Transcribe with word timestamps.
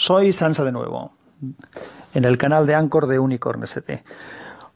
Soy 0.00 0.32
Sansa 0.32 0.64
de 0.64 0.72
nuevo, 0.72 1.12
en 2.14 2.24
el 2.24 2.38
canal 2.38 2.66
de 2.66 2.74
Anchor 2.74 3.06
de 3.06 3.18
Unicorn 3.18 3.64
ST. 3.64 4.02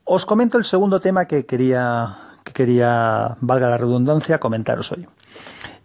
Os 0.04 0.26
comento 0.26 0.58
el 0.58 0.66
segundo 0.66 1.00
tema 1.00 1.24
que 1.24 1.46
quería, 1.46 2.14
que 2.44 2.52
quería, 2.52 3.34
valga 3.40 3.70
la 3.70 3.78
redundancia, 3.78 4.38
comentaros 4.38 4.92
hoy. 4.92 5.08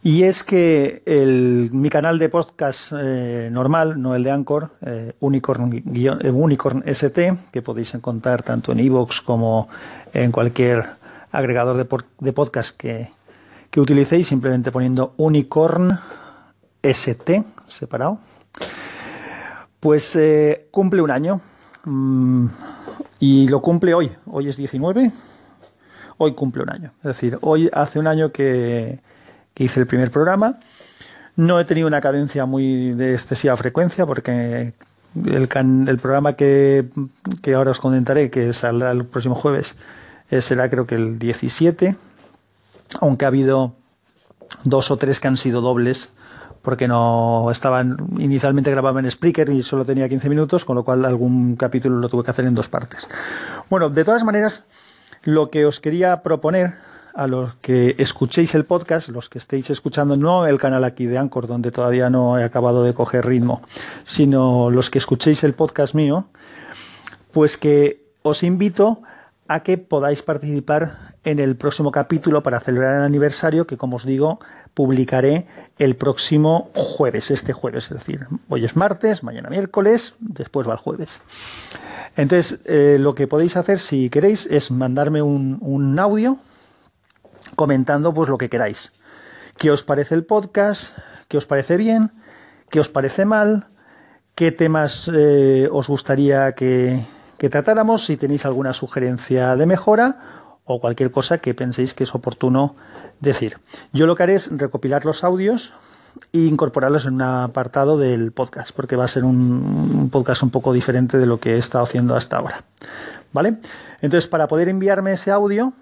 Y 0.03 0.23
es 0.23 0.43
que 0.43 1.69
mi 1.71 1.89
canal 1.89 2.19
de 2.19 2.27
podcast 2.27 2.91
eh, 2.99 3.47
normal, 3.49 4.01
no 4.01 4.13
el 4.13 4.25
de 4.25 4.31
Anchor, 4.31 4.71
eh, 4.81 5.13
Unicorn, 5.21 5.83
eh, 5.95 6.91
ST, 6.91 7.37
que 7.53 7.61
podéis 7.61 7.93
encontrar 7.93 8.43
tanto 8.43 8.73
en 8.73 8.81
iVoox 8.81 9.21
como 9.21 9.69
en 10.11 10.33
cualquier 10.33 10.83
agregador 11.31 11.77
de, 11.77 11.87
de 12.19 12.33
podcast 12.33 12.75
que 12.75 13.09
utilicéis, 13.77 14.27
simplemente 14.27 14.69
poniendo 14.69 15.13
Unicorn 15.15 15.97
ST 16.83 17.45
separado 17.67 18.19
pues 19.79 20.15
eh, 20.15 20.67
cumple 20.71 21.01
un 21.01 21.11
año 21.11 21.41
mm, 21.85 22.47
y 23.19 23.47
lo 23.47 23.61
cumple 23.61 23.93
hoy. 23.93 24.11
Hoy 24.25 24.49
es 24.49 24.57
19. 24.57 25.11
Hoy 26.17 26.33
cumple 26.33 26.63
un 26.63 26.69
año. 26.69 26.91
Es 26.99 27.03
decir, 27.03 27.37
hoy 27.41 27.69
hace 27.73 27.99
un 27.99 28.07
año 28.07 28.31
que, 28.31 28.99
hice 29.55 29.79
el 29.81 29.87
primer 29.87 30.09
programa. 30.09 30.59
No 31.35 31.59
he 31.59 31.65
tenido 31.65 31.87
una 31.87 32.01
cadencia 32.01 32.45
muy 32.45 32.91
de 32.91 33.13
excesiva 33.13 33.55
frecuencia 33.57 34.05
porque 34.05 34.73
el, 35.15 35.49
el 35.87 35.99
programa 35.99 36.33
que, 36.33 36.89
que, 37.41 37.53
ahora 37.55 37.71
os 37.71 37.79
comentaré, 37.79 38.29
que 38.29 38.53
saldrá 38.53 38.91
el 38.91 39.05
próximo 39.05 39.35
jueves, 39.35 39.75
eh, 40.29 40.41
será 40.41 40.69
creo 40.69 40.85
que 40.87 40.95
el 40.95 41.19
17, 41.19 41.95
aunque 43.01 43.25
ha 43.25 43.29
habido 43.29 43.73
dos 44.63 44.91
o 44.91 44.97
tres 44.97 45.19
que 45.19 45.27
han 45.27 45.37
sido 45.37 45.61
dobles 45.61 46.13
porque 46.61 46.87
no 46.87 47.49
estaban 47.51 47.97
inicialmente 48.17 48.71
grababa 48.71 48.99
en 48.99 49.09
Spreaker 49.09 49.49
y 49.49 49.63
solo 49.63 49.85
tenía 49.85 50.09
15 50.09 50.29
minutos, 50.29 50.65
con 50.65 50.75
lo 50.75 50.83
cual 50.83 51.05
algún 51.05 51.55
capítulo 51.55 51.97
lo 51.97 52.09
tuve 52.09 52.23
que 52.23 52.31
hacer 52.31 52.45
en 52.45 52.55
dos 52.55 52.67
partes. 52.67 53.07
Bueno, 53.69 53.89
de 53.89 54.03
todas 54.03 54.23
maneras, 54.23 54.63
lo 55.23 55.49
que 55.49 55.65
os 55.65 55.79
quería 55.79 56.21
proponer 56.23 56.73
a 57.13 57.27
los 57.27 57.55
que 57.55 57.95
escuchéis 57.97 58.55
el 58.55 58.65
podcast, 58.65 59.09
los 59.09 59.29
que 59.29 59.39
estéis 59.39 59.69
escuchando 59.69 60.15
no 60.15 60.45
el 60.45 60.59
canal 60.59 60.83
aquí 60.83 61.05
de 61.05 61.17
Anchor, 61.17 61.47
donde 61.47 61.71
todavía 61.71 62.09
no 62.09 62.37
he 62.37 62.43
acabado 62.43 62.83
de 62.83 62.93
coger 62.93 63.25
ritmo, 63.25 63.61
sino 64.03 64.69
los 64.69 64.89
que 64.89 64.99
escuchéis 64.99 65.43
el 65.43 65.53
podcast 65.53 65.95
mío, 65.95 66.27
pues 67.31 67.57
que 67.57 68.03
os 68.21 68.43
invito 68.43 69.01
que 69.63 69.79
podáis 69.79 70.21
participar 70.21 71.15
en 71.23 71.39
el 71.39 71.55
próximo 71.55 71.91
capítulo 71.91 72.43
para 72.43 72.59
celebrar 72.59 72.97
el 72.97 73.03
aniversario 73.03 73.65
que, 73.65 73.77
como 73.77 73.95
os 73.95 74.05
digo, 74.05 74.39
publicaré 74.75 75.47
el 75.79 75.95
próximo 75.95 76.69
jueves, 76.75 77.31
este 77.31 77.51
jueves, 77.51 77.85
es 77.85 77.97
decir, 77.97 78.27
hoy 78.47 78.63
es 78.63 78.75
martes, 78.75 79.23
mañana 79.23 79.49
miércoles, 79.49 80.13
después 80.19 80.67
va 80.67 80.73
el 80.73 80.79
jueves. 80.79 81.19
Entonces, 82.15 82.59
eh, 82.65 82.97
lo 82.99 83.15
que 83.15 83.27
podéis 83.27 83.57
hacer, 83.57 83.79
si 83.79 84.11
queréis, 84.11 84.45
es 84.45 84.69
mandarme 84.69 85.23
un, 85.23 85.57
un, 85.61 85.97
audio 85.97 86.37
comentando 87.55 88.13
pues 88.13 88.29
lo 88.29 88.37
que 88.37 88.49
queráis. 88.49 88.93
¿Qué 89.57 89.71
os 89.71 89.81
parece 89.81 90.13
el 90.13 90.25
podcast? 90.25 90.95
¿Qué 91.27 91.37
os 91.37 91.47
parece 91.47 91.75
bien? 91.77 92.11
¿Qué 92.69 92.79
os 92.79 92.89
parece 92.89 93.25
mal? 93.25 93.67
¿Qué 94.35 94.51
temas 94.51 95.09
eh, 95.13 95.67
os 95.71 95.87
gustaría 95.87 96.53
que, 96.53 97.03
que 97.39 97.49
tratáramos? 97.49 98.05
Si 98.05 98.17
tenéis 98.17 98.45
alguna 98.45 98.73
sugerencia 98.73 99.55
de 99.55 99.65
mejora 99.65 100.19
o 100.65 100.79
cualquier 100.79 101.09
cosa 101.09 101.39
que 101.39 101.55
penséis 101.55 101.95
que 101.95 102.03
es 102.03 102.13
oportuno 102.13 102.75
decir. 103.19 103.57
Yo 103.91 104.05
lo 104.05 104.15
que 104.15 104.23
haré 104.23 104.35
es 104.35 104.55
recopilar 104.55 105.05
los 105.05 105.23
audios 105.23 105.73
e 106.33 106.39
incorporarlos 106.39 107.05
en 107.05 107.15
un 107.15 107.21
apartado 107.23 107.97
del 107.97 108.31
podcast, 108.31 108.71
porque 108.75 108.95
va 108.95 109.05
a 109.05 109.07
ser 109.07 109.23
un, 109.23 110.09
podcast 110.11 110.43
un 110.43 110.51
poco 110.51 110.73
diferente 110.73 111.17
de 111.17 111.25
lo 111.25 111.39
que 111.39 111.55
he 111.55 111.57
estado 111.57 111.83
haciendo 111.83 112.15
hasta 112.15 112.37
ahora. 112.37 112.63
¿Vale? 113.31 113.57
Entonces, 114.01 114.27
para 114.27 114.47
poder 114.47 114.69
enviarme 114.69 115.13
ese 115.13 115.31
audio, 115.31 115.73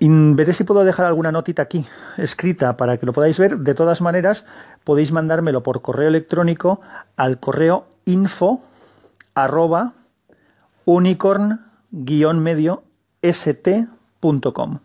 veré 0.00 0.52
si 0.52 0.64
puedo 0.64 0.84
dejar 0.84 1.06
alguna 1.06 1.32
notita 1.32 1.62
aquí, 1.62 1.86
escrita, 2.18 2.76
para 2.76 2.98
que 2.98 3.06
lo 3.06 3.12
podáis 3.12 3.38
ver. 3.38 3.58
De 3.58 3.74
todas 3.74 4.00
maneras, 4.00 4.44
podéis 4.84 5.12
mandármelo 5.12 5.62
por 5.62 5.82
correo 5.82 6.08
electrónico 6.08 6.80
al 7.16 7.40
correo 7.40 7.86
info 8.04 8.60
arroba 9.34 9.94
unicorn-medio 10.86 12.82
st.com. 13.22 14.78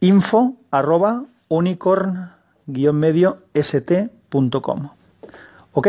Info 0.00 0.56
arroba 0.70 1.24
unicorn-medio 1.48 3.38
st.com. 3.54 4.90
¿Ok? 5.72 5.88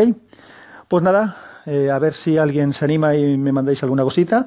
Pues 0.86 1.02
nada, 1.02 1.36
eh, 1.66 1.90
a 1.90 1.98
ver 1.98 2.14
si 2.14 2.38
alguien 2.38 2.72
se 2.72 2.84
anima 2.84 3.16
y 3.16 3.36
me 3.36 3.50
mandáis 3.52 3.82
alguna 3.82 4.04
cosita, 4.04 4.46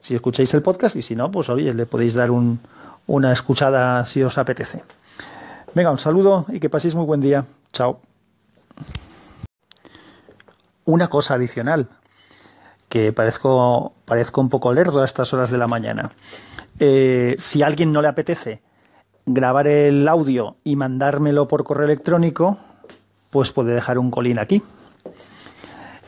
si 0.00 0.14
escucháis 0.14 0.52
el 0.54 0.62
podcast, 0.62 0.96
y 0.96 1.02
si 1.02 1.14
no, 1.14 1.30
pues 1.30 1.48
oye, 1.48 1.72
le 1.74 1.86
podéis 1.86 2.14
dar 2.14 2.30
un, 2.30 2.58
una 3.06 3.32
escuchada 3.32 4.04
si 4.06 4.22
os 4.22 4.38
apetece. 4.38 4.82
Venga, 5.74 5.90
un 5.90 5.98
saludo 5.98 6.46
y 6.48 6.58
que 6.60 6.70
paséis 6.70 6.94
muy 6.94 7.04
buen 7.04 7.20
día. 7.20 7.44
Chao. 7.72 8.00
Una 10.84 11.08
cosa 11.08 11.34
adicional 11.34 11.88
que 12.88 13.12
parezco, 13.12 13.92
parezco 14.04 14.40
un 14.40 14.48
poco 14.48 14.72
lerdo 14.72 15.02
a 15.02 15.04
estas 15.04 15.32
horas 15.32 15.50
de 15.50 15.58
la 15.58 15.66
mañana. 15.66 16.12
Eh, 16.78 17.34
si 17.38 17.62
a 17.62 17.66
alguien 17.66 17.92
no 17.92 18.02
le 18.02 18.08
apetece 18.08 18.62
grabar 19.26 19.66
el 19.66 20.06
audio 20.08 20.56
y 20.64 20.76
mandármelo 20.76 21.48
por 21.48 21.64
correo 21.64 21.84
electrónico, 21.84 22.58
pues 23.30 23.52
puede 23.52 23.74
dejar 23.74 23.98
un 23.98 24.10
colín 24.10 24.38
aquí. 24.38 24.62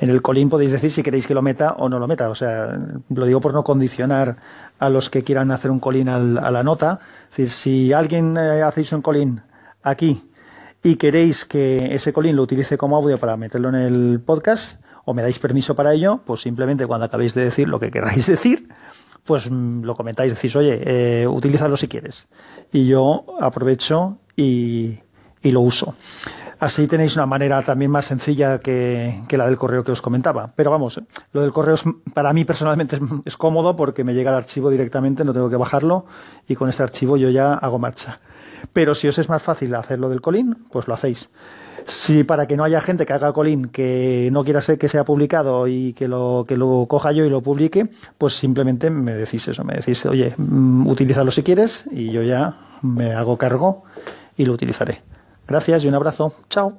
En 0.01 0.09
el 0.09 0.23
colín 0.23 0.49
podéis 0.49 0.73
decir 0.73 0.91
si 0.91 1.03
queréis 1.03 1.27
que 1.27 1.35
lo 1.35 1.43
meta 1.43 1.75
o 1.75 1.91
no 1.91 1.99
lo 1.99 2.09
meta. 2.09 2.31
O 2.31 2.35
sea, 2.35 2.79
lo 3.11 3.27
digo 3.27 3.41
por 3.41 3.53
no 3.53 3.63
condicionar 3.63 4.37
a 4.79 4.89
los 4.89 5.11
que 5.11 5.23
quieran 5.23 5.51
hacer 5.51 5.71
un 5.71 5.79
colín 5.79 6.09
a 6.09 6.19
la 6.19 6.63
nota. 6.63 7.01
Es 7.25 7.37
decir, 7.37 7.51
si 7.51 7.93
alguien 7.93 8.37
eh, 8.39 8.63
hacéis 8.63 8.93
un 8.93 9.03
colín 9.03 9.43
aquí 9.83 10.31
y 10.83 10.97
queréis 10.97 11.45
que 11.45 11.95
ese 11.95 12.15
colín 12.15 12.37
lo 12.37 12.43
utilice 12.43 12.79
como 12.79 12.97
audio 12.97 13.19
para 13.19 13.37
meterlo 13.37 13.69
en 13.69 13.75
el 13.75 14.21
podcast, 14.25 14.81
o 15.05 15.15
me 15.15 15.23
dais 15.23 15.39
permiso 15.39 15.75
para 15.75 15.93
ello, 15.95 16.21
pues 16.25 16.43
simplemente 16.43 16.87
cuando 16.87 17.07
acabéis 17.07 17.35
de 17.35 17.45
decir 17.45 17.69
lo 17.69 17.81
que 17.81 17.91
queráis 17.91 18.27
decir, 18.35 18.69
pues 19.25 19.51
mm, 19.51 19.83
lo 19.83 19.95
comentáis, 19.95 20.35
decís, 20.35 20.55
oye, 20.57 20.81
eh, 20.85 21.27
utilízalo 21.27 21.77
si 21.77 21.89
quieres. 21.89 22.27
Y 22.73 22.87
yo 22.87 23.25
aprovecho 23.41 24.19
y, 24.37 24.99
y, 25.43 25.51
lo 25.51 25.61
uso. 25.61 25.95
Así 26.61 26.87
tenéis 26.87 27.17
una 27.17 27.25
manera 27.25 27.63
también 27.63 27.91
más 27.91 28.05
sencilla 28.05 28.59
que, 28.59 29.25
la 29.31 29.47
del 29.47 29.57
correo 29.57 29.83
que 29.83 29.93
os 29.93 30.03
comentaba. 30.03 30.53
Pero 30.55 30.71
vamos, 30.71 31.01
lo 31.33 31.41
del 31.41 31.53
correo 31.53 31.75
es, 31.75 31.85
para 32.13 32.35
mí 32.35 32.45
personalmente 32.45 32.97
es, 32.97 33.03
es 33.25 33.37
cómodo 33.39 33.77
porque 33.77 34.05
me 34.05 34.13
llega 34.13 34.31
el 34.31 34.37
archivo 34.37 34.69
directamente, 34.69 35.25
no 35.25 35.33
tengo 35.33 35.49
que 35.49 35.57
bajarlo 35.57 36.05
y 36.47 36.57
con 36.57 36.69
este 36.69 36.83
archivo 36.83 37.17
yo 37.17 37.31
ya 37.31 37.55
hago 37.55 37.79
marcha. 37.79 38.21
Pero 38.75 38.95
si 38.95 39.09
os 39.09 39.19
es 39.19 39.31
más 39.31 39.43
fácil 39.43 39.75
hacerlo 39.75 40.11
del 40.11 40.21
colín, 40.21 40.67
pues 40.71 40.87
lo 40.87 40.93
hacéis. 40.93 41.31
Si 41.87 42.25
para 42.25 42.47
que 42.47 42.59
no 42.59 42.65
haya 42.65 42.83
gente 42.83 43.07
que 43.07 43.15
haga 43.15 43.33
colín 43.33 43.69
que 43.69 44.29
no 44.31 44.45
quiera 44.45 44.61
ser 44.61 44.77
que 44.77 44.91
sea 44.91 45.05
publicado 45.05 45.67
y 45.67 45.95
que 45.95 46.09
lo, 46.09 46.45
que 46.47 46.59
lo 46.59 46.85
coja 46.91 47.11
yo 47.13 47.25
y 47.25 47.31
lo 47.31 47.41
publique, 47.41 47.89
pues 48.19 48.35
simplemente 48.35 48.91
me 48.91 49.15
decís 49.15 49.49
eso, 49.49 49.65
me 49.65 49.77
decís, 49.77 50.05
oye, 50.05 50.35
mm, 50.37 50.87
utilízalo 50.87 51.31
si 51.31 51.43
quieres 51.43 51.87
y 51.91 52.13
yo 52.13 52.23
ya 52.23 52.59
me 52.83 53.15
hago 53.15 53.39
cargo 53.39 53.85
y 54.37 54.45
lo 54.45 54.53
utilizaré. 54.53 55.03
Gracias 55.51 55.85
y 55.85 55.89
un 55.89 55.95
abrazo. 55.95 56.33
Chao. 56.49 56.79